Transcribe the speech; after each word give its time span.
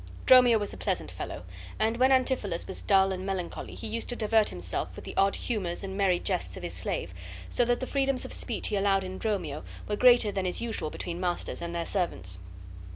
Dromio 0.25 0.57
was 0.57 0.73
a 0.73 0.77
pleasant 0.77 1.11
fellow, 1.11 1.43
and 1.77 1.95
when 1.97 2.09
Antipholus 2.11 2.65
was 2.65 2.81
dull 2.81 3.11
and 3.11 3.23
melancholy 3.23 3.75
he 3.75 3.85
used 3.85 4.09
to 4.09 4.15
divert 4.15 4.49
himself 4.49 4.95
with 4.95 5.05
the 5.05 5.15
odd 5.15 5.35
humors 5.35 5.83
and 5.83 5.95
merry 5.95 6.17
jests 6.17 6.57
of 6.57 6.63
his 6.63 6.73
slave, 6.73 7.13
so 7.51 7.63
that 7.65 7.79
the 7.79 7.85
freedoms 7.85 8.25
of 8.25 8.33
speech 8.33 8.69
he 8.69 8.75
allowed 8.75 9.03
in 9.03 9.19
Dromio 9.19 9.63
were 9.87 9.95
greater 9.95 10.31
than 10.31 10.47
is 10.47 10.59
usual 10.59 10.89
between 10.89 11.19
masters 11.19 11.61
and 11.61 11.75
their 11.75 11.85
servants. 11.85 12.39